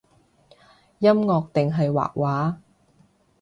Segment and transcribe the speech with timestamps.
[0.97, 2.57] 音樂定係畫畫？